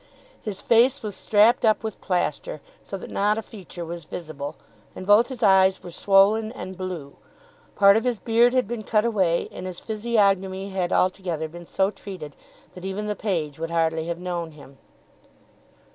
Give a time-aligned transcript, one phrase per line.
[0.41, 4.55] His face was strapped up with plaister so that not a feature was visible;
[4.95, 7.17] and both his eyes were swollen and blue;
[7.75, 11.91] part of his beard had been cut away, and his physiognomy had altogether been so
[11.91, 12.35] treated
[12.73, 14.79] that even the page would hardly have known him.